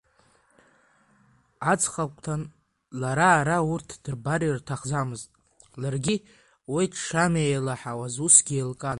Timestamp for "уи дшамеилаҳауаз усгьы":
6.73-8.55